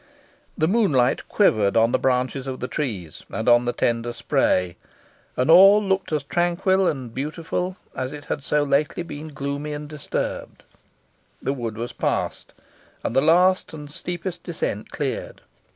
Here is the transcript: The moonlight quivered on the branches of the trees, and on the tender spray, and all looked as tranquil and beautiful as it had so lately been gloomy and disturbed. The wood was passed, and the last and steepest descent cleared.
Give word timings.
The 0.57 0.67
moonlight 0.67 1.29
quivered 1.29 1.77
on 1.77 1.91
the 1.91 1.99
branches 1.99 2.47
of 2.47 2.59
the 2.59 2.67
trees, 2.67 3.21
and 3.29 3.47
on 3.47 3.65
the 3.65 3.71
tender 3.71 4.13
spray, 4.13 4.75
and 5.37 5.51
all 5.51 5.79
looked 5.79 6.11
as 6.11 6.23
tranquil 6.23 6.87
and 6.87 7.13
beautiful 7.13 7.77
as 7.95 8.11
it 8.11 8.25
had 8.25 8.41
so 8.41 8.63
lately 8.63 9.03
been 9.03 9.27
gloomy 9.27 9.73
and 9.73 9.87
disturbed. 9.87 10.63
The 11.39 11.53
wood 11.53 11.77
was 11.77 11.93
passed, 11.93 12.55
and 13.03 13.15
the 13.15 13.21
last 13.21 13.73
and 13.75 13.91
steepest 13.91 14.41
descent 14.41 14.89
cleared. 14.89 15.41